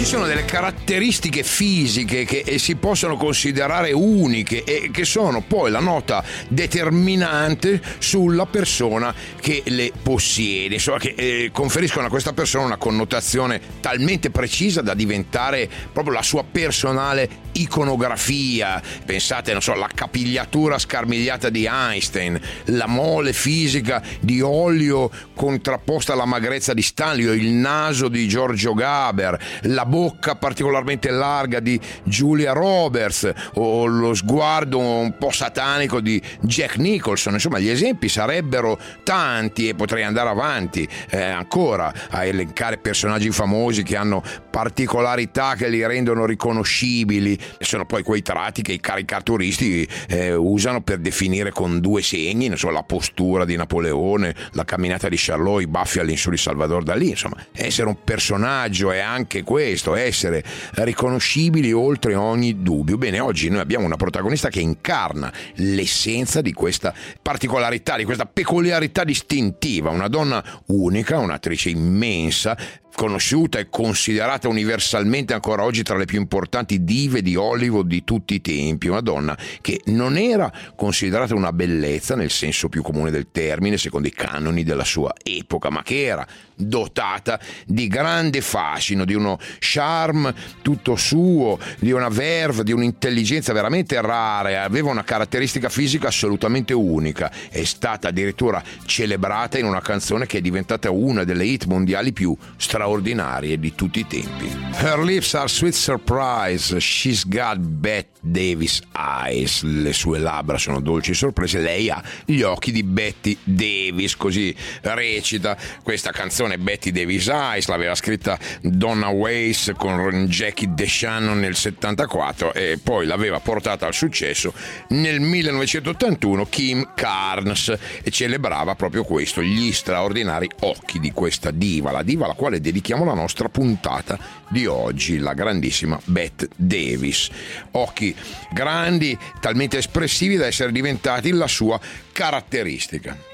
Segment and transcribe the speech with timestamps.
[0.00, 5.70] Ci sono delle caratteristiche fisiche che eh, si possono considerare uniche e che sono poi
[5.70, 12.64] la nota determinante sulla persona che le possiede, insomma che eh, conferiscono a questa persona
[12.64, 18.82] una connotazione talmente precisa da diventare proprio la sua personale iconografia.
[19.04, 26.24] Pensate, non so, la capigliatura scarmigliata di Einstein, la mole fisica di Olio contrapposta alla
[26.24, 32.52] magrezza di Stanley, o il naso di Giorgio Gaber, la bocca particolarmente larga di Julia
[32.52, 37.34] Roberts o lo sguardo un po' satanico di Jack Nicholson.
[37.34, 43.82] Insomma, gli esempi sarebbero tanti e potrei andare avanti eh, ancora a elencare personaggi famosi
[43.82, 47.38] che hanno particolarità che li rendono riconoscibili.
[47.58, 52.70] Sono poi quei tratti che i caricaturisti eh, usano per definire con due segni, so,
[52.70, 57.10] la postura di Napoleone, la camminata di Charlot, i baffi all'insù di Salvador Dalì.
[57.10, 62.98] Insomma, essere un personaggio è anche questo, essere riconoscibili oltre ogni dubbio.
[62.98, 69.04] Bene, oggi noi abbiamo una protagonista che incarna l'essenza di questa particolarità, di questa peculiarità
[69.04, 72.56] distintiva, una donna unica, un'attrice immensa,
[73.00, 78.34] conosciuta e considerata universalmente ancora oggi tra le più importanti dive di Hollywood di tutti
[78.34, 83.28] i tempi, una donna che non era considerata una bellezza nel senso più comune del
[83.32, 86.26] termine, secondo i canoni della sua epoca, ma che era
[86.60, 94.00] dotata di grande fascino, di uno charme tutto suo, di una verve, di un'intelligenza veramente
[94.00, 100.38] rara, aveva una caratteristica fisica assolutamente unica, è stata addirittura celebrata in una canzone che
[100.38, 104.48] è diventata una delle hit mondiali più straordinarie di tutti i tempi.
[104.74, 111.14] Her lips are sweet surprise, she's got Bette Davis eyes, le sue labbra sono dolci
[111.14, 117.66] sorprese, lei ha gli occhi di Betty Davis, così recita questa canzone Betty Davis Eyes,
[117.68, 124.52] l'aveva scritta Donna Weiss con Jackie DeShannon nel 74 e poi l'aveva portata al successo
[124.88, 132.02] nel 1981 Kim Carnes e celebrava proprio questo, gli straordinari occhi di questa diva, la
[132.02, 134.18] diva alla quale dedichiamo la nostra puntata
[134.48, 137.28] di oggi, la grandissima Bette Davis.
[137.72, 138.14] Occhi
[138.52, 141.80] grandi, talmente espressivi da essere diventati la sua
[142.12, 143.29] caratteristica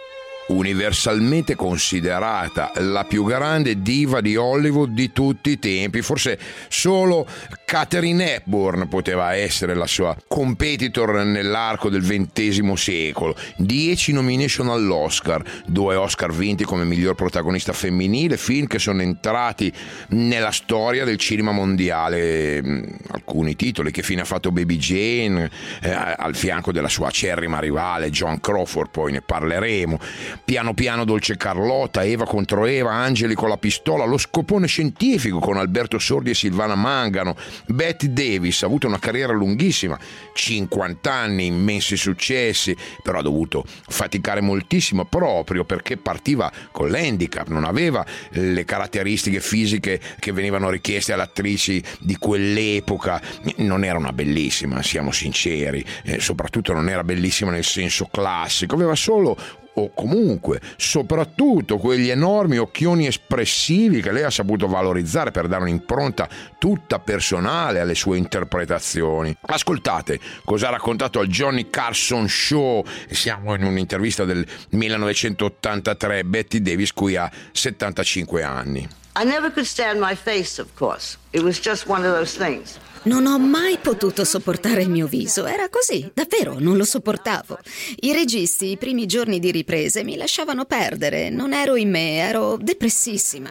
[0.49, 6.03] universalmente considerata la più grande diva di Hollywood di tutti i tempi.
[6.03, 7.27] Forse solo
[7.65, 13.37] Catherine Hepburn poteva essere la sua competitor nell'arco del XX secolo.
[13.57, 19.73] 10 nomination all'Oscar, due Oscar vinti come miglior protagonista femminile, film che sono entrati
[20.11, 22.63] nella storia del cinema mondiale.
[22.63, 25.51] Mm, Alcuni titoli, che fine ha fatto Baby Jane,
[25.83, 29.99] eh, al fianco della sua acerrima rivale John Crawford, poi ne parleremo.
[30.45, 35.57] Piano piano Dolce Carlotta, Eva contro Eva, Angeli con la pistola, lo scopone scientifico con
[35.57, 37.37] Alberto Sordi e Silvana Mangano,
[37.67, 39.99] Betty Davis ha avuto una carriera lunghissima,
[40.33, 47.65] 50 anni, immensi successi, però ha dovuto faticare moltissimo proprio perché partiva con l'handicap, non
[47.65, 53.21] aveva le caratteristiche fisiche che venivano richieste alle attrici di quell'epoca,
[53.57, 58.95] non era una bellissima, siamo sinceri, eh, soprattutto non era bellissima nel senso classico, aveva
[58.95, 65.63] solo o comunque soprattutto quegli enormi occhioni espressivi che lei ha saputo valorizzare per dare
[65.63, 66.29] un'impronta
[66.59, 69.37] tutta personale alle sue interpretazioni.
[69.41, 76.93] Ascoltate cosa ha raccontato al Johnny Carson Show, siamo in un'intervista del 1983, Betty Davis
[76.93, 78.89] qui ha 75 anni.
[79.19, 81.17] I never could stand my face, of course.
[81.33, 82.79] It was just one of those things.
[83.07, 87.57] Non ho mai potuto sopportare il mio viso, era così, davvero, non lo sopportavo.
[88.01, 92.59] I registi, i primi giorni di riprese, mi lasciavano perdere, non ero in me, ero
[92.61, 93.49] depressissima.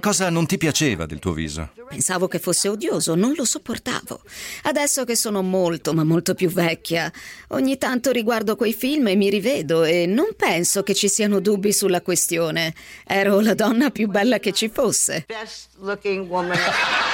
[0.00, 1.72] Cosa non ti piaceva del tuo viso?
[1.86, 4.22] Pensavo che fosse odioso, non lo sopportavo.
[4.62, 7.12] Adesso che sono molto, ma molto più vecchia,
[7.48, 11.74] ogni tanto riguardo quei film e mi rivedo e non penso che ci siano dubbi
[11.74, 12.72] sulla questione.
[13.06, 15.24] Ero la donna più bella che ci fosse.
[15.26, 16.56] Best looking woman.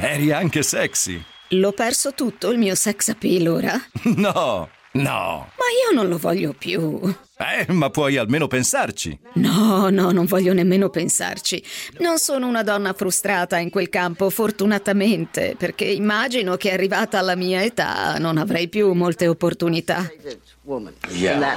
[0.00, 1.22] Eri anche sexy.
[1.50, 3.80] L'ho perso tutto il mio sex appeal ora.
[4.16, 5.50] No, No.
[5.56, 7.00] Ma io non lo voglio più.
[7.36, 9.18] Eh, ma puoi almeno pensarci.
[9.34, 11.62] No, no, non voglio nemmeno pensarci.
[11.98, 17.62] Non sono una donna frustrata in quel campo, fortunatamente, perché immagino che arrivata alla mia
[17.62, 20.10] età non avrei più molte opportunità.
[21.10, 21.54] Yeah.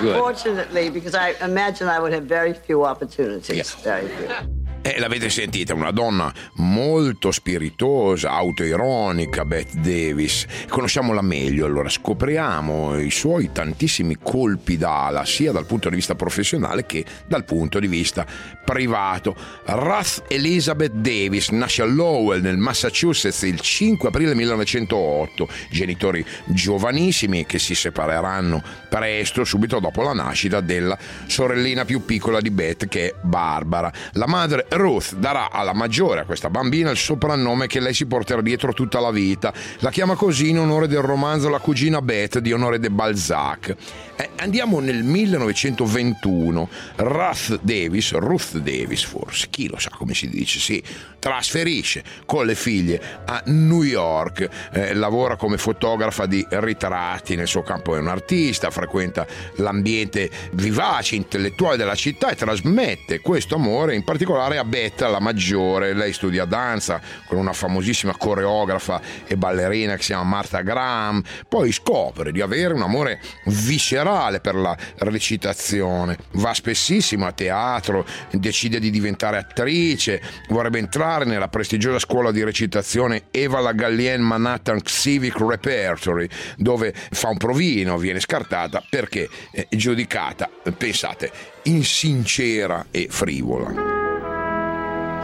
[0.00, 3.76] Fortunately, because I imagine I would have very few opportunities.
[3.84, 3.98] Yeah.
[3.98, 4.68] Very few.
[4.82, 10.46] E l'avete sentita, una donna molto spiritosa, autoironica, Bette Davis.
[10.70, 16.86] Conosciamola meglio, allora scopriamo i suoi tantissimi colpi d'ala, sia dal punto di vista professionale
[16.86, 18.26] che dal punto di vista
[18.64, 19.36] privato.
[19.66, 25.46] Ruth Elizabeth Davis nasce a Lowell, nel Massachusetts, il 5 aprile 1908.
[25.70, 30.96] Genitori giovanissimi che si separeranno presto, subito dopo la nascita della
[31.26, 33.92] sorellina più piccola di Beth, che è Barbara.
[34.12, 38.40] La madre Ruth darà alla maggiore, a questa bambina, il soprannome che lei si porterà
[38.40, 39.52] dietro tutta la vita.
[39.78, 43.76] La chiama così in onore del romanzo La cugina Beth di Honoré de Balzac.
[44.16, 46.68] Eh, andiamo nel 1921.
[46.96, 50.82] Ruth Davis, Ruth Davis forse, chi lo sa come si dice, si
[51.18, 57.62] trasferisce con le figlie a New York, eh, lavora come fotografa di ritratti, nel suo
[57.62, 59.26] campo è un artista, frequenta
[59.56, 65.92] l'ambiente vivace, intellettuale della città e trasmette questo amore in particolare a Beth, la maggiore.
[65.94, 71.72] Lei studia danza con una famosissima coreografa e ballerina che si chiama Martha Graham, poi
[71.72, 78.90] scopre di avere un amore viscerale per la recitazione, va spessissimo a teatro, decide di
[78.90, 86.28] diventare attrice, vorrebbe entrare nella prestigiosa scuola di recitazione Eva La Gallienne Manhattan Civic Repertory,
[86.56, 91.30] dove fa un provino, viene scartata perché è giudicata, pensate,
[91.64, 93.99] insincera e frivola.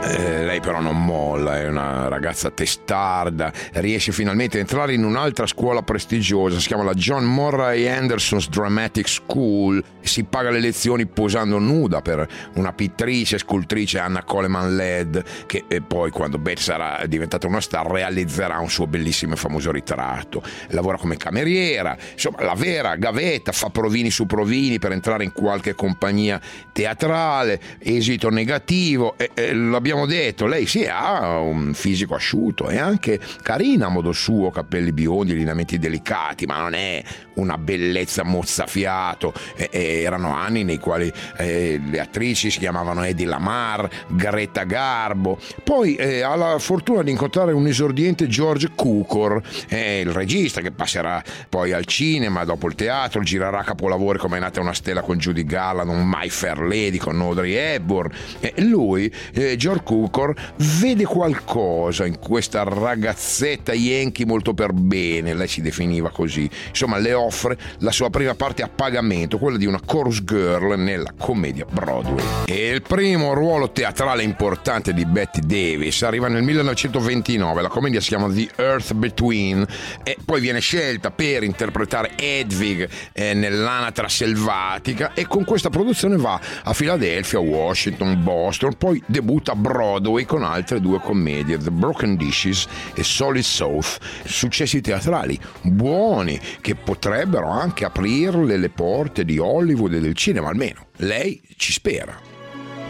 [0.02, 5.46] Eh, lei però non molla, è una ragazza testarda, riesce finalmente a entrare in un'altra
[5.46, 11.58] scuola prestigiosa, si chiama la John Murray Anderson's Dramatic School, si paga le lezioni posando
[11.58, 17.46] nuda per una pittrice, scultrice Anna Coleman Led, che eh, poi quando Beth sarà diventata
[17.48, 20.43] una star realizzerà un suo bellissimo e famoso ritratto.
[20.69, 25.75] Lavora come cameriera, insomma la vera gavetta, fa provini su provini per entrare in qualche
[25.75, 26.40] compagnia
[26.72, 29.52] teatrale, esito negativo, e, e
[29.86, 34.90] l'abbiamo detto, lei sì ha un fisico asciutto, è anche carina a modo suo, capelli
[34.90, 37.00] biondi, lineamenti delicati, ma non è
[37.34, 39.32] una bellezza mozzafiato.
[39.54, 45.38] E- e erano anni nei quali eh, le attrici si chiamavano Eddie Lamar, Greta Garbo.
[45.62, 50.72] Poi eh, ha la fortuna di incontrare un esordiente George Cukor, eh, il regista che
[50.72, 55.18] passerà poi al cinema, dopo il teatro, girerà capolavori come È nata una stella con
[55.18, 58.10] Judy Garland, un My Fair Lady con Audrey Hepburn.
[58.56, 60.34] Lui, eh, George Cukor,
[60.81, 66.49] vede qualcosa in questa ragazzetta yankee molto per bene, lei si definiva così.
[66.69, 71.12] Insomma, le offre la sua prima parte a pagamento, quella di una chorus girl nella
[71.17, 72.25] commedia Broadway.
[72.46, 78.08] E il primo ruolo teatrale importante di Betty Davis arriva nel 1929, la commedia si
[78.08, 79.67] chiama The Earth Between
[80.02, 86.40] e poi viene scelta per interpretare Hedwig eh, nell'anatra selvatica e con questa produzione va
[86.62, 92.68] a Filadelfia, Washington, Boston, poi debutta a Broadway con altre due commedie, The Broken Dishes
[92.94, 100.00] e Solid South, successi teatrali buoni che potrebbero anche aprirle le porte di Hollywood e
[100.00, 102.35] del cinema, almeno lei ci spera.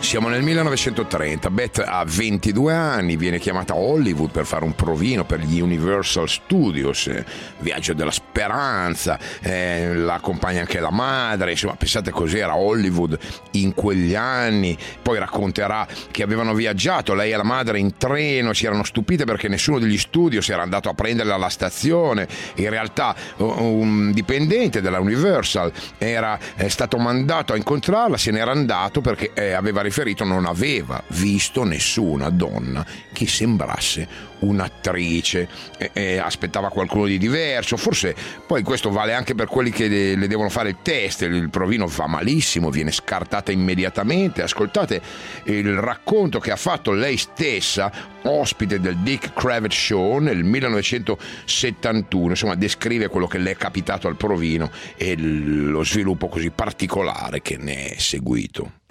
[0.07, 5.25] Siamo nel 1930, Beth ha 22 anni, viene chiamata a Hollywood per fare un provino
[5.25, 7.25] per gli Universal Studios, eh,
[7.59, 13.19] Viaggio della Speranza, eh, la accompagna anche la madre, insomma pensate cos'era Hollywood
[13.53, 18.65] in quegli anni, poi racconterà che avevano viaggiato lei e la madre in treno, si
[18.65, 24.13] erano stupite perché nessuno degli studios era andato a prenderla alla stazione, in realtà un
[24.13, 29.83] dipendente della Universal era eh, stato mandato a incontrarla, se n'era andato perché eh, aveva
[29.97, 32.85] riferito non aveva visto nessuna donna
[33.15, 35.49] che sembrasse un'attrice,
[35.79, 38.15] e, e aspettava qualcuno di diverso, forse
[38.47, 41.87] poi questo vale anche per quelli che le, le devono fare il test, il provino
[41.87, 45.01] va malissimo, viene scartata immediatamente, ascoltate
[45.45, 47.91] il racconto che ha fatto lei stessa,
[48.25, 54.17] ospite del Dick Kravitz Show nel 1971, insomma descrive quello che le è capitato al
[54.17, 58.85] provino e lo sviluppo così particolare che ne è seguito.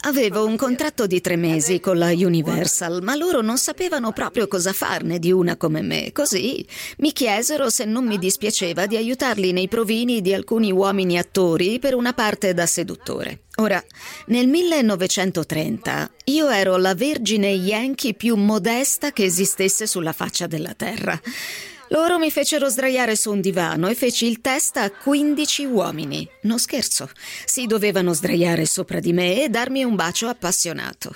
[0.00, 4.72] Avevo un contratto di tre mesi con la Universal, ma loro non sapevano proprio cosa
[4.72, 6.10] farne di una come me.
[6.10, 6.66] Così
[6.98, 11.94] mi chiesero se non mi dispiaceva di aiutarli nei provini di alcuni uomini attori per
[11.94, 13.42] una parte da seduttore.
[13.56, 13.82] Ora,
[14.26, 21.20] nel 1930 io ero la vergine yankee più modesta che esistesse sulla faccia della terra.
[21.92, 26.26] Loro mi fecero sdraiare su un divano e feci il test a 15 uomini.
[26.42, 27.10] Non scherzo.
[27.44, 31.14] Si dovevano sdraiare sopra di me e darmi un bacio appassionato.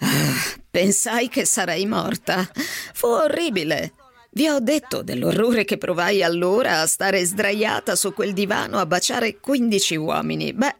[0.00, 2.46] Ah, pensai che sarei morta.
[2.92, 3.94] Fu orribile.
[4.32, 9.40] Vi ho detto dell'orrore che provai allora a stare sdraiata su quel divano a baciare
[9.40, 10.52] 15 uomini.
[10.52, 10.76] Beh,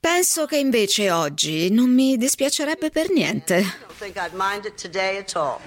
[0.00, 3.58] penso che invece oggi non mi dispiacerebbe per niente.
[3.58, 5.60] I don't think I'd mind it today at all.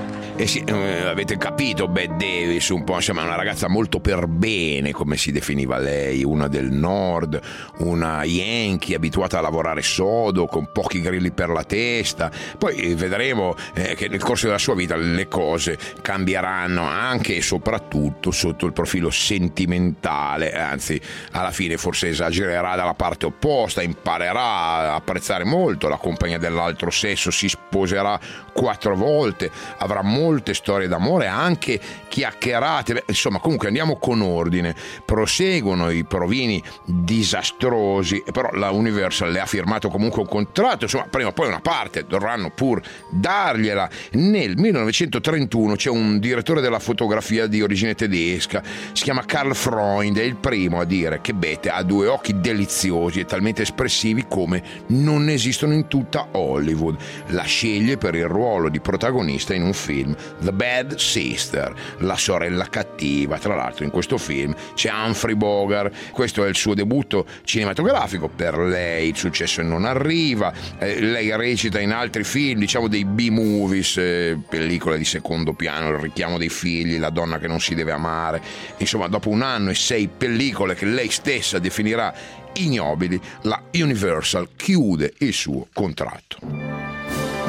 [0.40, 4.90] E sì, eh, avete capito, Bette Davis, un po', insomma, una ragazza molto per bene,
[4.90, 7.38] come si definiva lei, una del nord,
[7.80, 12.30] una yankee abituata a lavorare sodo, con pochi grilli per la testa.
[12.56, 17.42] Poi eh, vedremo eh, che nel corso della sua vita le cose cambieranno anche e
[17.42, 20.98] soprattutto sotto il profilo sentimentale, anzi,
[21.32, 27.30] alla fine forse esagererà dalla parte opposta, imparerà a apprezzare molto la compagnia dell'altro sesso,
[27.30, 28.18] si sposerà
[28.54, 33.02] quattro volte, avrà molte storie d'amore, anche chiacchierate.
[33.08, 34.74] Insomma, comunque andiamo con ordine.
[35.04, 41.28] Proseguono i provini disastrosi, però la Universal le ha firmato comunque un contratto, insomma, prima
[41.28, 43.90] o poi una parte dovranno pur dargliela.
[44.12, 50.22] Nel 1931 c'è un direttore della fotografia di origine tedesca, si chiama Karl Freund, è
[50.22, 55.28] il primo a dire che Bette ha due occhi deliziosi e talmente espressivi come non
[55.28, 56.96] esistono in tutta Hollywood.
[57.28, 62.66] La sceglie per il ruolo di protagonista in un film, The Bad Sister, la sorella
[62.68, 63.38] cattiva.
[63.38, 68.58] Tra l'altro in questo film c'è Humphrey Bogart, questo è il suo debutto cinematografico, per
[68.58, 74.38] lei il successo non arriva, eh, lei recita in altri film, diciamo dei B-movies, eh,
[74.48, 78.40] pellicole di secondo piano, il richiamo dei figli, la donna che non si deve amare,
[78.78, 82.12] insomma dopo un anno e sei pellicole che lei stessa definirà
[82.54, 86.69] ignobili, la Universal chiude il suo contratto.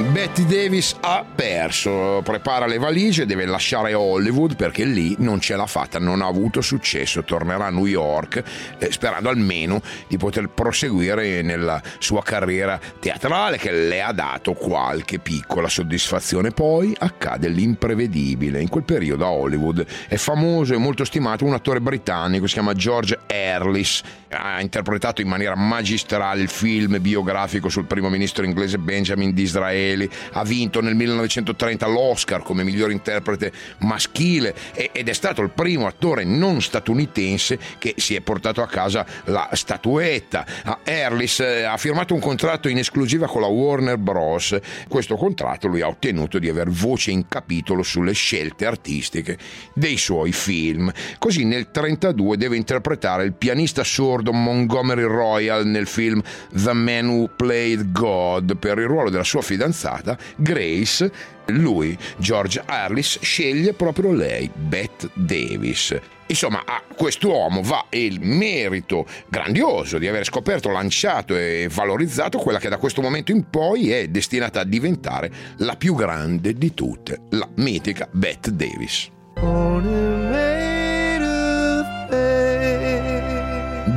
[0.04, 5.66] Betty Davis ha perso, prepara le valigie, deve lasciare Hollywood perché lì non ce l'ha
[5.66, 8.44] fatta, non ha avuto successo, tornerà a New York
[8.78, 15.20] eh, sperando almeno di poter proseguire nella sua carriera teatrale che le ha dato qualche
[15.20, 16.52] piccola soddisfazione.
[16.52, 21.82] Poi accade l'imprevedibile, in quel periodo a Hollywood è famoso e molto stimato un attore
[21.82, 28.10] britannico, si chiama George Erlis, ha interpretato in maniera magistrale il film biografico sul primo
[28.10, 29.90] ministro inglese Benjamin Disraeli,
[30.34, 36.24] ha vinto nel 1930 l'Oscar come miglior interprete maschile ed è stato il primo attore
[36.24, 40.46] non statunitense che si è portato a casa la statuetta.
[40.84, 44.58] Erlis eh, ha firmato un contratto in esclusiva con la Warner Bros.
[44.88, 49.38] Questo contratto lui ha ottenuto di aver voce in capitolo sulle scelte artistiche
[49.74, 50.92] dei suoi film.
[51.18, 56.22] Così nel 1932 deve interpretare il pianista sordo Montgomery Royal nel film
[56.52, 61.12] The Man Who Played God per il ruolo della sua fidanzata fidanzata, Grace,
[61.48, 66.00] lui, George Harris, sceglie proprio lei, Bette Davis.
[66.28, 72.70] Insomma, a quest'uomo va il merito grandioso di aver scoperto, lanciato e valorizzato quella che
[72.70, 77.50] da questo momento in poi è destinata a diventare la più grande di tutte, la
[77.56, 79.10] mitica Bette Davis.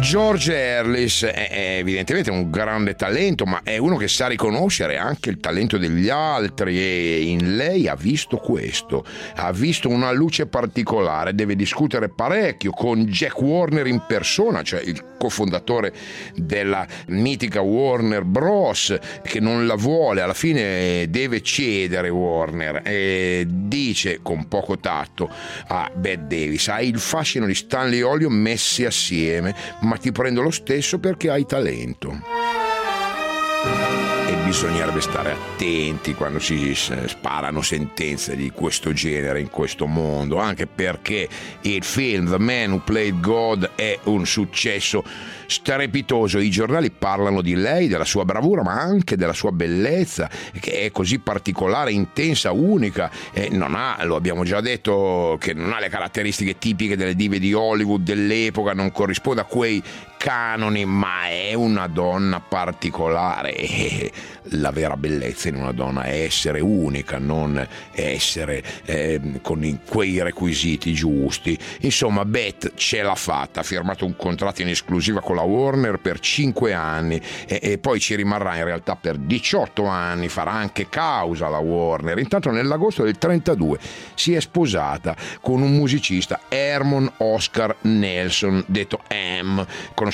[0.04, 5.38] George Erlis è evidentemente un grande talento, ma è uno che sa riconoscere anche il
[5.38, 9.02] talento degli altri e in lei ha visto questo,
[9.36, 15.12] ha visto una luce particolare, deve discutere parecchio con Jack Warner in persona, cioè il
[15.16, 15.94] cofondatore
[16.34, 22.82] della mitica Warner Bros, che non la vuole, alla fine deve cedere Warner.
[22.84, 25.30] E dice con poco tatto
[25.68, 30.42] a Bette Davis, hai il fascino di Stanley Olio messi assieme, ma ma ti prendo
[30.42, 32.18] lo stesso perché hai talento.
[34.42, 41.28] Bisognerebbe stare attenti quando si sparano sentenze di questo genere in questo mondo, anche perché
[41.62, 45.02] il film The Man Who Played God è un successo
[45.46, 46.38] strepitoso.
[46.38, 50.90] I giornali parlano di lei, della sua bravura, ma anche della sua bellezza, che è
[50.92, 53.10] così particolare, intensa, unica.
[53.32, 57.38] E non ha, lo abbiamo già detto, che non ha le caratteristiche tipiche delle dive
[57.38, 59.82] di Hollywood dell'epoca, non corrisponde a quei
[60.24, 63.52] canoni, ma è una donna particolare.
[64.48, 70.92] La vera bellezza in una donna è essere unica, non essere eh, con quei requisiti
[70.92, 71.58] giusti.
[71.80, 76.20] Insomma, Beth ce l'ha fatta, ha firmato un contratto in esclusiva con la Warner per
[76.20, 81.48] 5 anni e, e poi ci rimarrà in realtà per 18 anni, farà anche causa
[81.48, 82.18] la Warner.
[82.18, 83.78] Intanto nell'agosto del 32
[84.14, 89.00] si è sposata con un musicista, Herman Oscar Nelson, detto
[89.42, 89.64] M,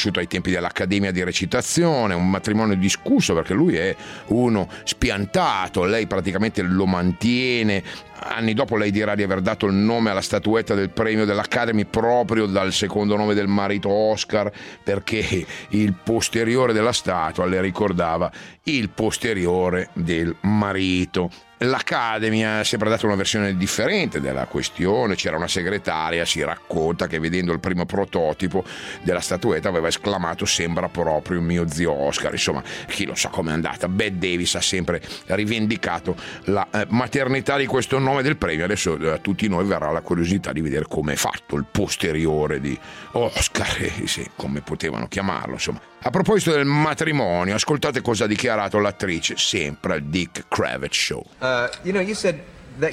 [0.01, 3.95] conosciuto ai tempi dell'Accademia di recitazione, un matrimonio discusso perché lui è
[4.29, 7.83] uno spiantato, lei praticamente lo mantiene.
[8.23, 12.47] Anni dopo lei dirà di aver dato il nome alla statuetta del premio dell'Academy proprio
[12.47, 14.51] dal secondo nome del marito Oscar,
[14.83, 18.31] perché il posteriore della statua le ricordava
[18.65, 21.31] il posteriore del marito.
[21.63, 27.19] L'Academy ha sempre dato una versione differente della questione, c'era una segretaria, si racconta che
[27.19, 28.65] vedendo il primo prototipo
[29.03, 33.89] della statuetta aveva esclamato sembra proprio mio zio Oscar, insomma chi lo sa com'è andata,
[33.89, 39.11] Bette Davis ha sempre rivendicato la eh, maternità di questo nome del premio, adesso eh,
[39.11, 42.79] a tutti noi verrà la curiosità di vedere come è fatto il posteriore di
[43.13, 43.69] Oscar,
[44.01, 45.81] eh, sì, come potevano chiamarlo, insomma.
[46.03, 51.23] A proposito del matrimonio, ascoltate cosa ha dichiarato l'attrice sempre al Dick Kravitz Show.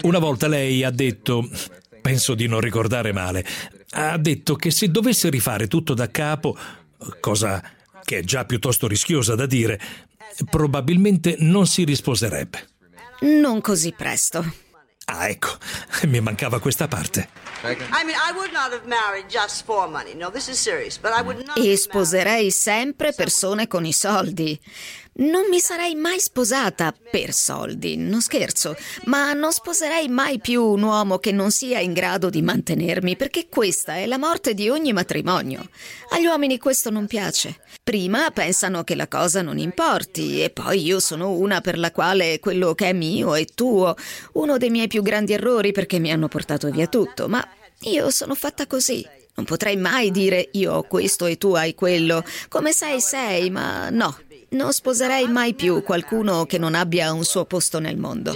[0.01, 1.47] Una volta lei ha detto,
[2.01, 3.45] penso di non ricordare male,
[3.91, 6.57] ha detto che se dovesse rifare tutto da capo,
[7.19, 7.61] cosa
[8.03, 9.79] che è già piuttosto rischiosa da dire,
[10.49, 12.67] probabilmente non si risposerebbe.
[13.21, 14.65] Non così presto.
[15.09, 15.49] Ah, ecco,
[16.07, 17.29] mi mancava questa parte.
[21.55, 24.59] E sposerei sempre persone con i soldi.
[25.19, 30.83] Non mi sarei mai sposata per soldi, non scherzo, ma non sposerei mai più un
[30.83, 34.93] uomo che non sia in grado di mantenermi, perché questa è la morte di ogni
[34.93, 35.69] matrimonio.
[36.09, 37.61] Agli uomini questo non piace.
[37.83, 42.39] Prima pensano che la cosa non importi, e poi io sono una per la quale
[42.39, 43.95] quello che è mio è tuo,
[44.33, 47.43] uno dei miei più grandi errori perché mi hanno portato via tutto, ma
[47.81, 49.03] io sono fatta così.
[49.33, 52.23] Non potrei mai dire io ho questo e tu hai quello.
[52.49, 54.17] Come sei, sei, ma no.
[54.49, 58.33] Non sposerei mai più qualcuno che non abbia un suo posto nel mondo.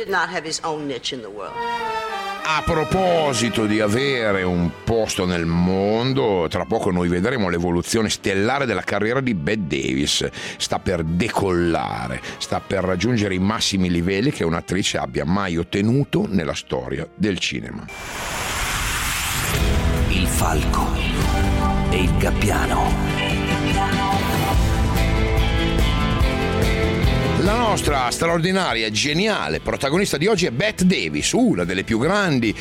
[2.44, 8.82] A proposito di avere un posto nel mondo, tra poco noi vedremo l'evoluzione stellare della
[8.82, 10.28] carriera di Bette Davis.
[10.58, 16.56] Sta per decollare, sta per raggiungere i massimi livelli che un'attrice abbia mai ottenuto nella
[16.56, 17.86] storia del cinema.
[20.10, 20.94] Il falco
[21.90, 23.11] e il gabbiano.
[27.44, 32.56] La nostra straordinaria, geniale protagonista di oggi è Bette Davis, una delle più grandi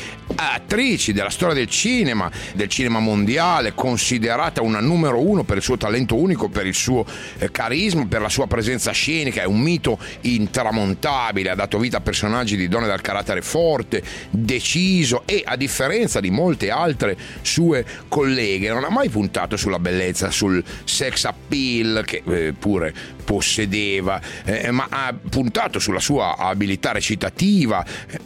[0.49, 5.77] attrici della storia del cinema, del cinema mondiale, considerata una numero uno per il suo
[5.77, 7.05] talento unico, per il suo
[7.37, 12.01] eh, carisma, per la sua presenza scenica, è un mito intramontabile, ha dato vita a
[12.01, 18.69] personaggi di donne dal carattere forte, deciso e a differenza di molte altre sue colleghe
[18.69, 24.87] non ha mai puntato sulla bellezza, sul sex appeal che eh, pure possedeva, eh, ma
[24.89, 27.85] ha puntato sulla sua abilità recitativa,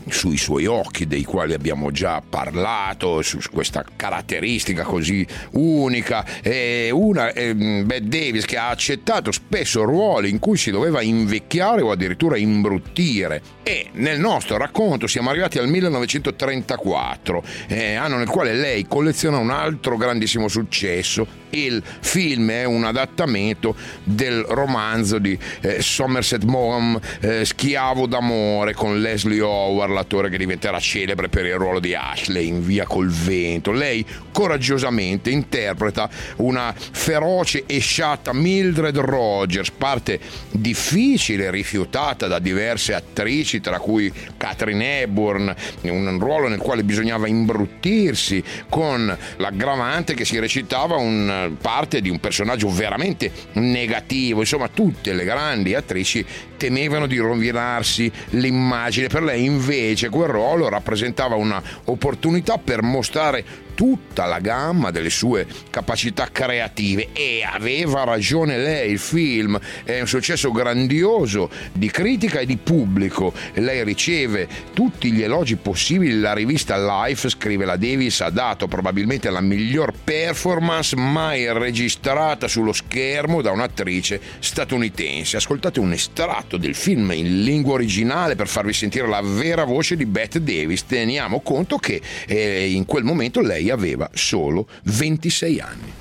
[0.09, 6.25] sui suoi occhi dei quali abbiamo già parlato, su questa caratteristica così unica.
[6.41, 11.81] E una eh, Bette Davis che ha accettato spesso ruoli in cui si doveva invecchiare
[11.81, 13.41] o addirittura imbruttire.
[13.63, 19.49] E nel nostro racconto siamo arrivati al 1934, eh, anno nel quale lei colleziona un
[19.49, 21.43] altro grandissimo successo.
[21.49, 28.99] Il film è un adattamento del romanzo di eh, Somerset Maugham, eh, Schiavo d'amore, con
[28.99, 33.71] Leslie Howard, l'attore che diventerà celebre per il ruolo di Ashley in Via col vento.
[33.71, 40.19] Lei coraggiosamente interpreta una feroce e sciatta Mildred Rogers, parte
[40.51, 48.43] difficile, rifiutata da diverse attrici, tra cui Catherine Hepburn, un ruolo nel quale bisognava imbruttirsi
[48.69, 54.41] con l'aggravante che si recitava un parte di un personaggio veramente negativo.
[54.41, 56.25] Insomma, tutte le grandi attrici
[56.65, 59.07] temevano di rovinarsi l'immagine.
[59.07, 66.29] Per lei invece quel ruolo rappresentava un'opportunità per mostrare tutta la gamma delle sue capacità
[66.31, 67.09] creative.
[67.13, 73.33] E aveva ragione lei, il film è un successo grandioso di critica e di pubblico,
[73.53, 79.29] lei riceve tutti gli elogi possibili, la rivista Life, scrive la Davis, ha dato probabilmente
[79.29, 85.37] la miglior performance mai registrata sullo schermo da un'attrice statunitense.
[85.37, 90.05] Ascoltate un estratto del film in lingua originale per farvi sentire la vera voce di
[90.05, 95.93] Bette Davis, teniamo conto che eh, in quel momento lei aveva solo 26 anni.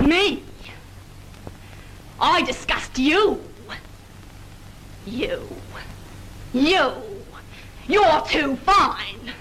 [0.00, 0.42] Me?
[2.18, 3.40] I disgust you.
[5.06, 5.40] You.
[6.52, 6.92] You.
[7.86, 9.32] You're too fine.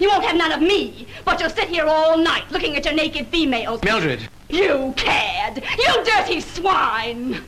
[0.00, 2.94] You won't have none of me, but you'll sit here all night looking at your
[2.94, 3.82] naked females.
[3.82, 4.28] Mildred.
[4.48, 5.62] You cad!
[5.78, 7.42] You dirty swine!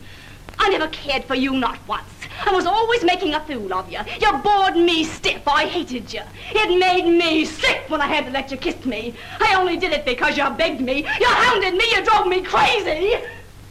[0.58, 2.19] I never cared for you, not once.
[2.46, 3.98] I was always making a fool of you.
[4.20, 5.46] You bored me stiff.
[5.46, 6.22] I hated you.
[6.52, 9.14] It made me sick when I had to let you kiss me.
[9.40, 10.98] I only did it because you begged me.
[11.20, 11.84] You hounded me.
[11.90, 13.14] You drove me crazy.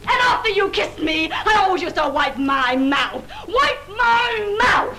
[0.02, 3.24] And after you kissed me, I always used to wipe my mouth.
[3.46, 4.96] Wipe my mouth!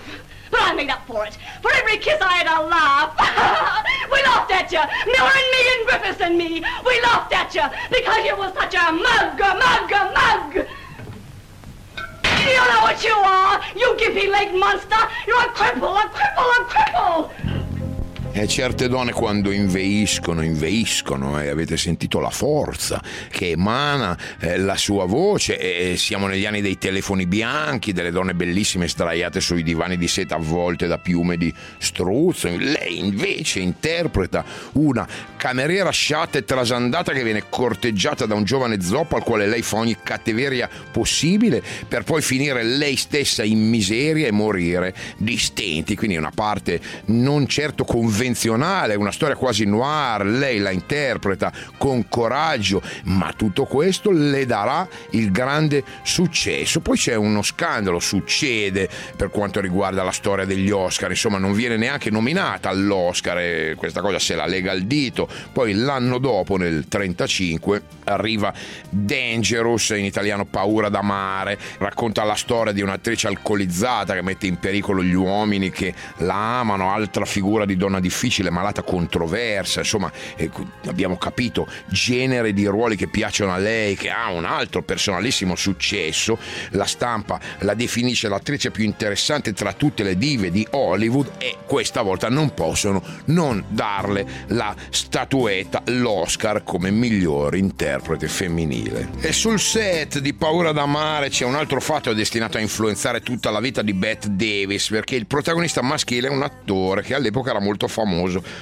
[0.52, 1.38] But I made up for it.
[1.62, 3.16] For every kiss I had a laugh.
[4.12, 4.84] we laughed at you.
[5.12, 6.64] Miller and me and Griffiths and me.
[6.86, 10.68] We laughed at you because you were such a mug, a mug, a mug.
[12.52, 14.98] You know what you are, you gimpy leg monster.
[15.26, 17.51] You're a cripple, a cripple, a cripple.
[18.34, 24.78] E certe donne quando inveiscono, inveiscono e avete sentito la forza che emana eh, la
[24.78, 29.98] sua voce e siamo negli anni dei telefoni bianchi, delle donne bellissime straiate sui divani
[29.98, 32.48] di seta avvolte da piume di struzzo.
[32.48, 39.18] Lei invece interpreta una cameriera sciatta e trasandata che viene corteggiata da un giovane zoppo
[39.18, 44.32] al quale lei fa ogni cattiveria possibile per poi finire lei stessa in miseria e
[44.32, 45.98] morire di stenti.
[45.98, 52.08] Quindi una parte non certo convinta convenzionale, una storia quasi noir, lei la interpreta con
[52.08, 56.82] coraggio, ma tutto questo le darà il grande successo.
[56.82, 61.78] Poi c'è uno scandalo, succede per quanto riguarda la storia degli Oscar, insomma non viene
[61.78, 65.28] neanche nominata all'Oscar e questa cosa se la lega al dito.
[65.52, 68.54] Poi l'anno dopo, nel 1935, arriva
[68.88, 74.58] Dangerous, in italiano Paura da mare, racconta la storia di un'attrice alcolizzata che mette in
[74.58, 80.52] pericolo gli uomini che la amano, altra figura di donna difficile, malata, controversa, insomma eh,
[80.88, 86.38] abbiamo capito genere di ruoli che piacciono a lei, che ha un altro personalissimo successo,
[86.72, 92.02] la stampa la definisce l'attrice più interessante tra tutte le dive di Hollywood e questa
[92.02, 99.10] volta non possono non darle la statuetta, l'Oscar come miglior interprete femminile.
[99.22, 103.62] E sul set di Paura d'amare c'è un altro fatto destinato a influenzare tutta la
[103.62, 107.88] vita di Bette Davis, perché il protagonista maschile è un attore che all'epoca era molto
[107.88, 108.00] famoso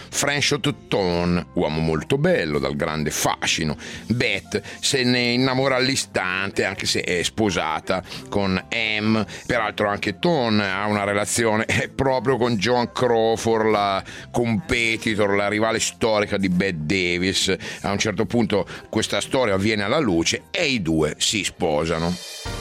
[0.09, 3.75] Franchot Tone, uomo molto bello, dal grande fascino.
[4.07, 9.25] Beth se ne innamora all'istante, anche se è sposata con M.
[9.45, 16.37] Peraltro anche Tone ha una relazione proprio con Joan Crawford, la competitor, la rivale storica
[16.37, 17.55] di Bette Davis.
[17.81, 22.58] A un certo punto questa storia viene alla luce e i due si sposano.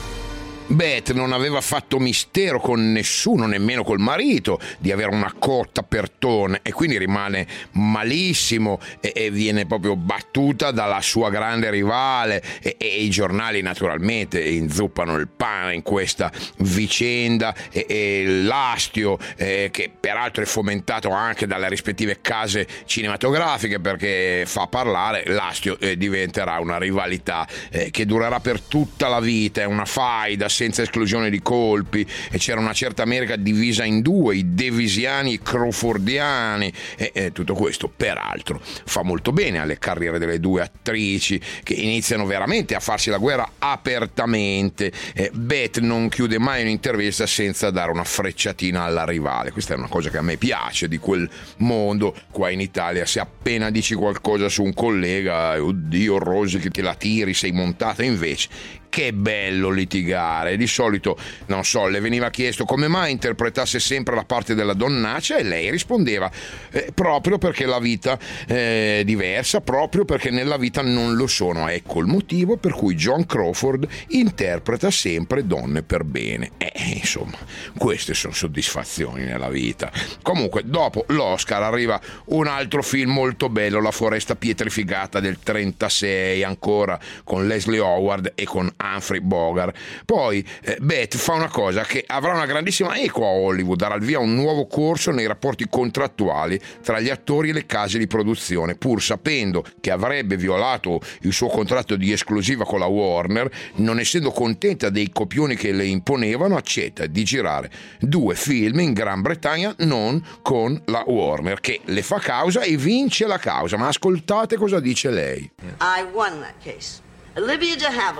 [0.71, 6.11] Beth non aveva fatto mistero con nessuno, nemmeno col marito, di avere una cotta per
[6.11, 12.75] Tone e quindi rimane malissimo e, e viene proprio battuta dalla sua grande rivale e,
[12.77, 19.91] e, i giornali naturalmente inzuppano il pane in questa vicenda e, e l'astio eh, che
[19.99, 26.77] peraltro è fomentato anche dalle rispettive case cinematografiche perché fa parlare, l'astio eh, diventerà una
[26.77, 32.05] rivalità eh, che durerà per tutta la vita, è una faida senza esclusione di colpi
[32.29, 37.53] e c'era una certa America divisa in due, i devisiani i crawfordiani e, e tutto
[37.53, 43.09] questo peraltro fa molto bene alle carriere delle due attrici che iniziano veramente a farsi
[43.09, 44.91] la guerra apertamente.
[45.13, 49.51] Eh, Beth non chiude mai un'intervista senza dare una frecciatina alla rivale.
[49.51, 52.13] Questa è una cosa che a me piace di quel mondo.
[52.31, 57.33] Qua in Italia, se appena dici qualcosa su un collega, oddio, Rosy, che la tiri,
[57.33, 58.03] sei montata.
[58.03, 58.49] Invece,
[58.89, 60.57] che bello litigare.
[60.57, 65.37] Di solito, non so, le veniva chiesto come mai interpretasse sempre la parte della donnaccia
[65.37, 66.29] e lei rispondeva
[66.71, 71.67] eh, proprio perché la vita è diversa, proprio perché nella vita non lo sono.
[71.67, 76.51] Ecco il motivo per cui John Crawford interpreta sempre donne per bene.
[76.57, 77.37] Eh, insomma,
[77.77, 79.91] queste sono soddisfazioni nella vita.
[80.21, 86.99] Comunque, dopo l'Oscar arriva un altro film molto bello, La foresta pietrificata del 36, ancora
[87.23, 89.77] con Leslie Howard e con Humphrey Bogart.
[90.05, 94.01] Poi eh, Beth fa una cosa che avrà una grandissima eco a Hollywood, darà il
[94.01, 98.07] via a un nuovo corso nei rapporti contrattuali tra gli attori e le case di
[98.07, 103.99] produzione, pur sapendo che avrebbe violato il suo contratto di esclusiva con la Warner, non
[103.99, 109.73] essendo contenta dei copioni che le imponevano, accetta di girare due film in Gran Bretagna
[109.79, 113.77] non con la Warner, che le fa causa e vince la causa.
[113.77, 115.49] Ma ascoltate cosa dice lei.
[115.79, 117.07] I won that case.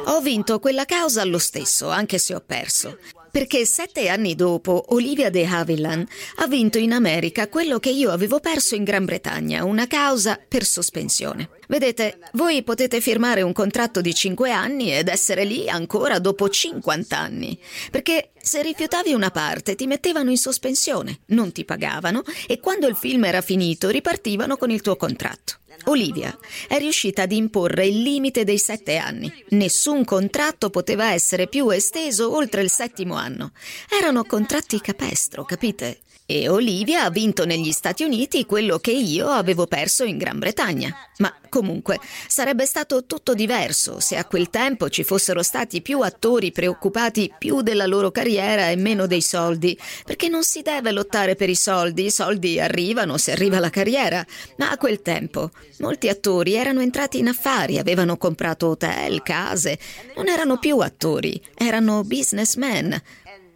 [0.05, 2.97] Ho vinto quella causa lo stesso, anche se ho perso.
[3.31, 8.39] Perché sette anni dopo Olivia de Havilland ha vinto in America quello che io avevo
[8.39, 11.49] perso in Gran Bretagna, una causa per sospensione.
[11.67, 17.15] Vedete, voi potete firmare un contratto di cinque anni ed essere lì ancora dopo 50
[17.15, 17.59] anni.
[17.91, 22.95] Perché se rifiutavi una parte ti mettevano in sospensione, non ti pagavano e quando il
[22.95, 25.57] film era finito ripartivano con il tuo contratto.
[25.85, 26.37] Olivia
[26.67, 29.31] è riuscita ad imporre il limite dei sette anni.
[29.49, 33.51] Nessun contratto poteva essere più esteso oltre il settimo anno.
[33.89, 35.99] Erano contratti capestro, capite?
[36.31, 40.95] E Olivia ha vinto negli Stati Uniti quello che io avevo perso in Gran Bretagna.
[41.17, 46.51] Ma comunque sarebbe stato tutto diverso se a quel tempo ci fossero stati più attori
[46.51, 51.49] preoccupati più della loro carriera e meno dei soldi, perché non si deve lottare per
[51.49, 54.23] i soldi, i soldi arrivano se arriva la carriera.
[54.57, 59.79] Ma a quel tempo molti attori erano entrati in affari, avevano comprato hotel, case,
[60.15, 63.01] non erano più attori, erano businessmen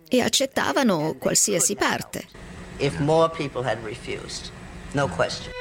[0.10, 2.53] e accettavano qualsiasi parte.
[2.84, 4.52] If more people had refused.
[4.94, 5.54] No question.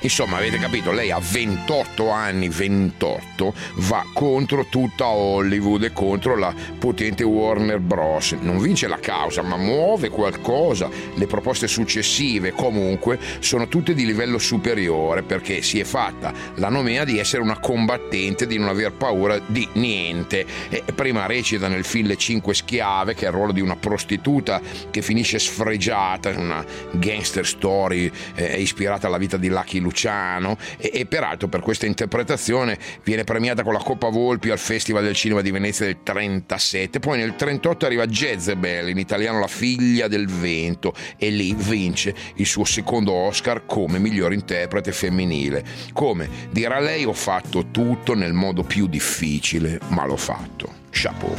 [0.00, 6.54] Insomma, avete capito, lei a 28 anni, 28, va contro tutta Hollywood e contro la
[6.78, 8.32] potente Warner Bros.
[8.40, 10.88] Non vince la causa, ma muove qualcosa.
[11.14, 17.02] Le proposte successive, comunque, sono tutte di livello superiore perché si è fatta la nomea
[17.04, 20.46] di essere una combattente, di non aver paura di niente.
[20.68, 24.60] E prima recita nel film Le Cinque Schiave, che è il ruolo di una prostituta
[24.90, 31.06] che finisce sfregiata, una gangster story eh, ispirata alla vita di Lucky Luciano e, e,
[31.06, 35.50] peraltro per questa interpretazione viene premiata con la Coppa Volpi al Festival del Cinema di
[35.50, 41.30] Venezia del 37, poi nel 38 arriva Jezebel, in italiano La figlia del vento e
[41.30, 45.64] lì vince il suo secondo Oscar come miglior interprete femminile.
[45.92, 50.86] Come dirà lei ho fatto tutto nel modo più difficile, ma l'ho fatto.
[50.90, 51.34] Chapeau.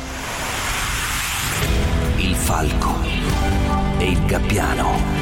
[2.18, 3.02] Il falco
[3.98, 5.19] e il gabbiano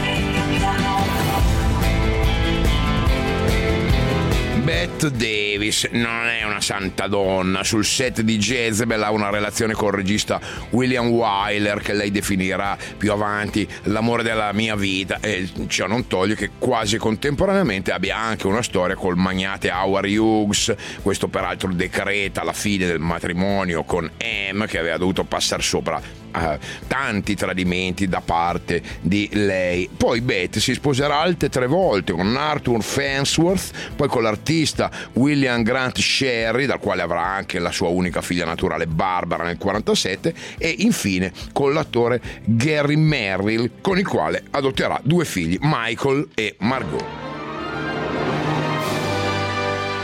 [4.67, 7.63] Bette Davis non è una santa donna.
[7.63, 12.77] Sul set di Jezebel ha una relazione con il regista William Wyler che lei definirà
[12.97, 18.47] più avanti l'amore della mia vita e ciò non toglie che quasi contemporaneamente abbia anche
[18.47, 20.75] una storia col magnate Howard Hughes.
[21.01, 24.11] Questo peraltro decreta la fine del matrimonio con
[24.51, 29.89] M che aveva dovuto passare sopra Uh, tanti tradimenti da parte di lei.
[29.95, 35.97] Poi Beth si sposerà altre tre volte con Arthur Fansworth, poi con l'artista William Grant
[35.97, 41.31] Sherry, dal quale avrà anche la sua unica figlia naturale Barbara nel 1947, e infine
[41.53, 47.36] con l'attore Gary Merrill, con il quale adotterà due figli, Michael e Margot.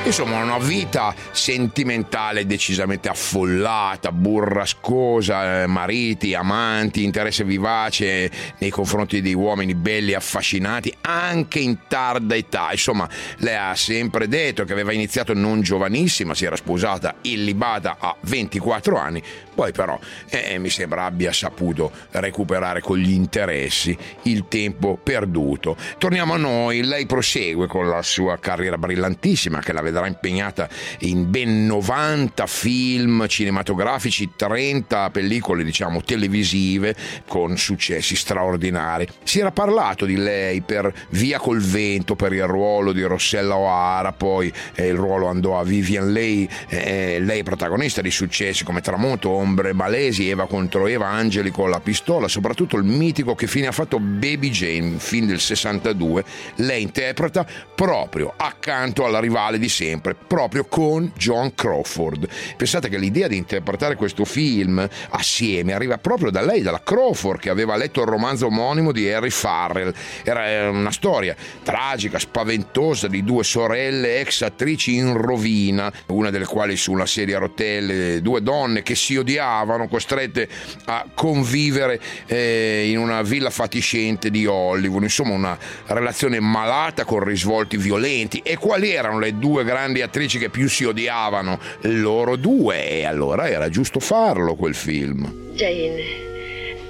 [0.06, 9.34] Insomma, una vita sentimentale decisamente affollata, burrascosa, eh, mariti, amanti, interesse vivace nei confronti di
[9.34, 12.68] uomini belli affascinati, anche in tarda età.
[12.72, 18.14] Insomma, lei ha sempre detto che aveva iniziato non giovanissima, si era sposata illibata a
[18.20, 19.24] 24 anni,
[19.56, 19.98] poi però
[20.30, 25.78] eh, mi sembra abbia saputo recuperare con gli interessi il tempo perduto.
[25.98, 30.68] Torniamo a noi, lei prosegue con la sua carriera brillantissima che la vedrà impegnata
[31.00, 36.96] in ben 90 film cinematografici, 30 pellicole diciamo televisive
[37.28, 39.08] con successi straordinari.
[39.24, 44.12] Si era parlato di lei per Via col vento, per il ruolo di Rossella O'Hara,
[44.14, 49.30] poi eh, il ruolo andò a Vivian Leigh, eh, lei protagonista di successi come Tramonto
[49.30, 53.72] ombre malesi, Eva contro Eva, Angeli con la pistola, soprattutto il mitico che fine ha
[53.72, 56.24] fatto Baby Jane, film del 62,
[56.56, 62.28] lei interpreta proprio accanto alla rivale di sempre, proprio con John Crawford.
[62.56, 67.50] Pensate che l'idea di interpretare questo film assieme arriva proprio da lei, dalla Crawford, che
[67.50, 69.94] aveva letto il romanzo omonimo di Harry Farrell.
[70.24, 76.76] Era una storia tragica, spaventosa di due sorelle ex attrici in rovina, una delle quali
[76.78, 80.48] su una sedia a rotelle, due donne che si odiavano odiavano, costrette
[80.86, 87.78] a convivere eh, in una villa fatiscente di Hollywood, insomma una relazione malata con risvolti
[87.78, 88.40] violenti.
[88.44, 91.60] E quali erano le due grandi attrici che più si odiavano?
[91.82, 95.52] Loro due, e allora era giusto farlo quel film.
[95.54, 96.04] Jane,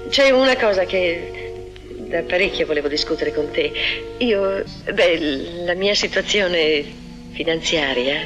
[0.08, 1.62] c'è una cosa che
[2.08, 3.72] da parecchio volevo discutere con te.
[4.18, 6.84] Io, beh, la mia situazione
[7.32, 8.20] finanziaria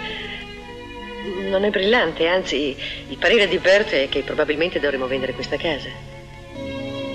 [1.48, 2.76] non è brillante, anzi,
[3.08, 5.88] il parere di Bert è che probabilmente dovremmo vendere questa casa.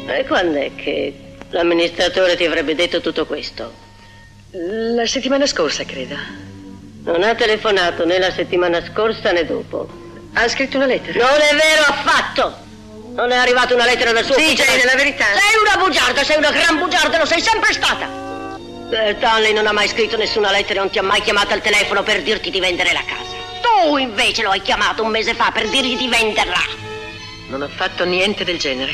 [0.07, 1.13] E quando è che
[1.49, 3.71] l'amministratore ti avrebbe detto tutto questo?
[4.51, 6.15] La settimana scorsa, credo.
[7.03, 9.87] Non ha telefonato né la settimana scorsa né dopo.
[10.35, 11.19] Ha scritto una lettera?
[11.19, 12.57] Non è vero affatto!
[13.13, 15.25] Non è arrivata una lettera dal suo Sì, Jane, la verità.
[15.25, 18.07] Sei una bugiarda, sei una gran bugiarda, lo sei sempre stata!
[18.87, 21.61] Bert Hanley non ha mai scritto nessuna lettera e non ti ha mai chiamato al
[21.61, 23.35] telefono per dirti di vendere la casa.
[23.61, 26.61] Tu invece lo hai chiamato un mese fa per dirgli di venderla.
[27.49, 28.93] Non ho fatto niente del genere.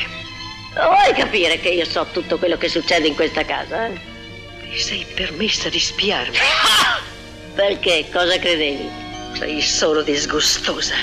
[0.73, 3.85] Vuoi capire che io so tutto quello che succede in questa casa?
[3.85, 3.99] Eh?
[4.69, 6.37] Ti sei permessa di spiarmi.
[7.59, 8.05] Perché?
[8.09, 8.89] Cosa credevi?
[9.37, 10.95] Sei solo disgustosa.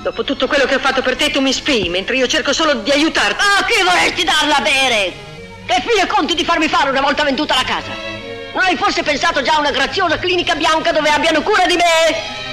[0.00, 2.74] Dopo tutto quello che ho fatto per te, tu mi spii, mentre io cerco solo
[2.74, 3.42] di aiutarti.
[3.42, 5.12] Ah, oh, che vorresti darla a bere?
[5.66, 7.90] Che fine conti di farmi fare una volta venduta la casa?
[8.52, 12.43] Non hai forse pensato già a una graziosa clinica bianca dove abbiano cura di me?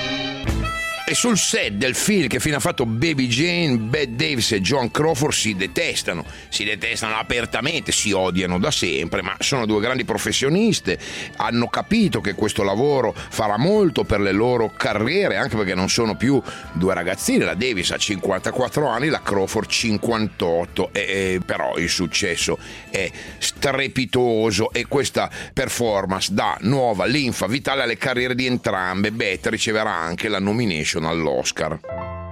[1.11, 4.89] E sul set del film che fino ha fatto Baby Jane, Bette Davis e John
[4.91, 10.97] Crawford si detestano, si detestano apertamente, si odiano da sempre, ma sono due grandi professioniste,
[11.35, 16.15] hanno capito che questo lavoro farà molto per le loro carriere, anche perché non sono
[16.15, 21.89] più due ragazzine, la Davis ha 54 anni, la Crawford 58, e, e, però il
[21.89, 22.57] successo
[22.89, 29.11] è strepitoso e questa performance dà nuova linfa vitale alle carriere di entrambe.
[29.11, 31.79] Bette riceverà anche la nomination all'Oscar.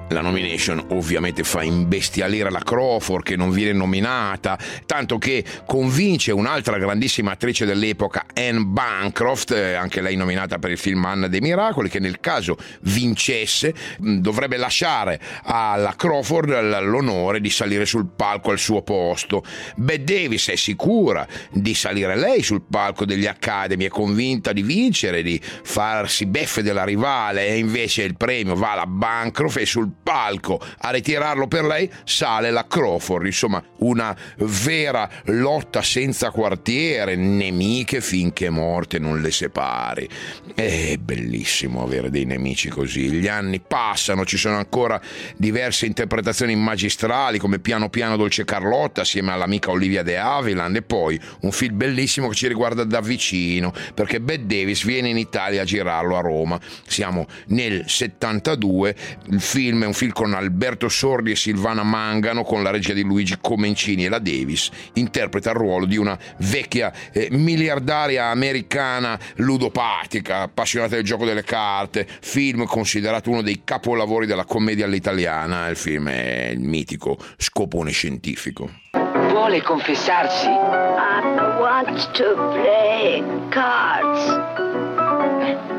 [0.09, 6.77] La nomination ovviamente fa imbestialire la Crawford che non viene nominata, tanto che convince un'altra
[6.77, 11.89] grandissima attrice dell'epoca, Anne Bancroft, eh, anche lei nominata per il film Anna dei Miracoli,
[11.89, 18.81] che nel caso vincesse dovrebbe lasciare alla Crawford l'onore di salire sul palco al suo
[18.81, 19.43] posto.
[19.75, 25.21] Bette Davis è sicura di salire lei sul palco degli Academy, è convinta di vincere,
[25.21, 30.59] di farsi beffe della rivale e invece il premio va alla Bancroft e sul palco
[30.79, 38.49] a ritirarlo per lei sale la Crawford, insomma una vera lotta senza quartiere, nemiche finché
[38.49, 40.07] morte non le separi.
[40.53, 44.99] È bellissimo avere dei nemici così, gli anni passano, ci sono ancora
[45.35, 51.19] diverse interpretazioni magistrali come Piano Piano Dolce Carlotta assieme all'amica Olivia De Havilland e poi
[51.41, 55.65] un film bellissimo che ci riguarda da vicino perché Bette Davis viene in Italia a
[55.65, 56.59] girarlo a Roma.
[56.87, 58.95] Siamo nel 72,
[59.27, 63.01] il film è un film con Alberto Sordi e Silvana Mangano con la regia di
[63.01, 70.41] Luigi Comencini e la Davis interpreta il ruolo di una vecchia eh, miliardaria americana ludopatica,
[70.41, 76.09] appassionata del gioco delle carte, film considerato uno dei capolavori della commedia all'italiana, il film
[76.09, 78.69] è il mitico Scopone scientifico.
[78.91, 80.45] Vuole confessarsi?
[80.45, 84.23] I want to play cards.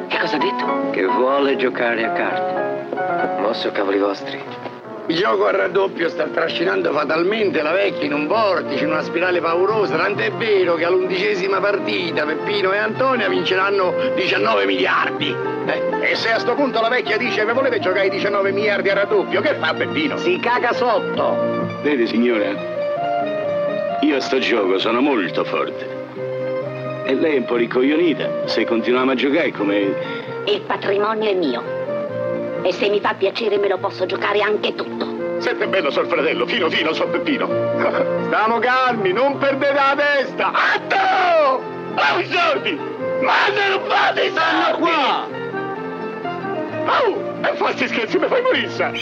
[0.09, 0.91] Che cosa ha detto?
[0.91, 2.70] Che vuole giocare a carte.
[3.41, 4.43] Mosso cavoli vostri.
[5.07, 9.41] Il gioco a raddoppio sta trascinando fatalmente la vecchia in un vortice, in una spirale
[9.41, 15.35] paurosa, tant'è vero che all'undicesima partita Peppino e Antonia vinceranno 19 miliardi.
[15.67, 16.11] Eh?
[16.13, 18.95] E se a sto punto la vecchia dice che volete giocare i 19 miliardi a
[18.95, 20.17] raddoppio, che fa Peppino?
[20.17, 21.69] Si caga sotto.
[21.83, 25.99] Vedi signora, io a sto gioco sono molto forte.
[27.05, 28.47] E lei è un po' ricoglionita.
[28.47, 29.93] Se continuiamo a giocare come...
[30.45, 31.80] Il patrimonio è mio.
[32.63, 35.41] E se mi fa piacere me lo posso giocare anche tutto.
[35.41, 37.47] Siete bello, sor fratello, fino fino, sor Peppino.
[38.27, 40.53] Stiamo calmi, non perdete la testa.
[40.53, 41.63] Atto!
[41.95, 42.79] Oh, i soldi!
[43.23, 44.81] Ma non fate i soldi!
[44.81, 45.27] qua!
[46.87, 48.93] Oh, e farsi scherzi, mi fai morire!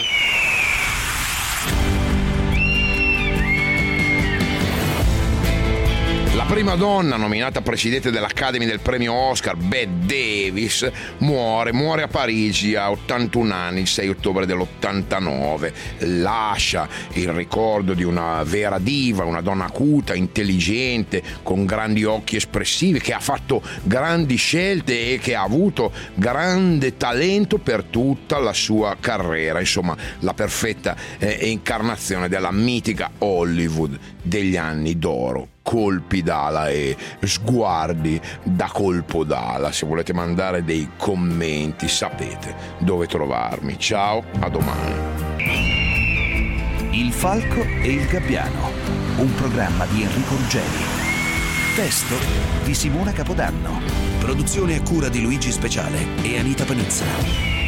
[6.45, 12.91] Prima donna nominata presidente dell'Academy del premio Oscar, Bette Davis, muore, muore a Parigi a
[12.91, 15.73] 81 anni, il 6 ottobre dell'89.
[16.21, 22.99] Lascia il ricordo di una vera diva, una donna acuta, intelligente, con grandi occhi espressivi,
[22.99, 28.95] che ha fatto grandi scelte e che ha avuto grande talento per tutta la sua
[28.99, 29.59] carriera.
[29.59, 38.19] Insomma, la perfetta eh, incarnazione della mitica Hollywood degli anni d'oro colpi d'ala e sguardi
[38.41, 39.71] da colpo d'ala.
[39.71, 43.77] Se volete mandare dei commenti sapete dove trovarmi.
[43.77, 44.95] Ciao, a domani.
[46.89, 48.71] Il Falco e il Gabbiano,
[49.17, 50.83] un programma di Enrico Ruggeri.
[51.75, 52.15] Testo
[52.65, 53.79] di Simona Capodanno.
[54.17, 57.58] Produzione a cura di Luigi Speciale e Anita Panizza.